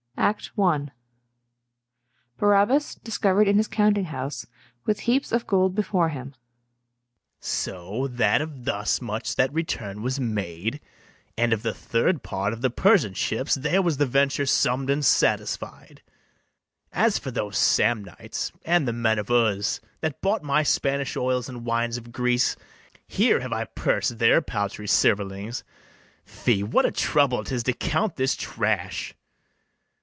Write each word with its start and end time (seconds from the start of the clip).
]ACT 0.31 0.51
I. 0.55 0.89
BARABAS 2.37 2.93
discovered 3.03 3.47
in 3.47 3.57
his 3.57 3.67
counting 3.67 4.05
house, 4.05 4.45
with 4.85 5.01
heaps 5.01 5.31
of 5.31 5.47
gold 5.47 5.73
before 5.73 6.09
him. 6.09 6.27
BARABAS. 7.41 7.47
So 7.47 8.07
that 8.07 8.39
of 8.39 8.63
thus 8.65 9.01
much 9.01 9.35
that 9.35 9.51
return 9.51 10.03
was 10.03 10.19
made; 10.19 10.79
And 11.35 11.51
of 11.51 11.63
the 11.63 11.73
third 11.73 12.21
part 12.21 12.53
of 12.53 12.61
the 12.61 12.69
Persian 12.69 13.15
ships 13.15 13.55
There 13.55 13.81
was 13.81 13.97
the 13.97 14.05
venture 14.05 14.45
summ'd 14.45 14.91
and 14.91 15.03
satisfied. 15.03 16.03
As 16.93 17.17
for 17.17 17.31
those 17.31 17.57
Samnites, 17.57 18.51
and 18.63 18.87
the 18.87 18.93
men 18.93 19.17
of 19.17 19.31
Uz, 19.31 19.81
That 20.01 20.21
bought 20.21 20.43
my 20.43 20.61
Spanish 20.61 21.17
oils 21.17 21.49
and 21.49 21.65
wines 21.65 21.97
of 21.97 22.11
Greece, 22.11 22.55
Here 23.07 23.39
have 23.39 23.51
I 23.51 23.65
purs'd 23.65 24.19
their 24.19 24.39
paltry 24.39 24.85
silverlings. 24.87 25.63
Fie, 26.23 26.61
what 26.61 26.85
a 26.85 26.91
trouble 26.91 27.43
'tis 27.43 27.63
to 27.63 27.73
count 27.73 28.17
this 28.17 28.35
trash! 28.35 29.15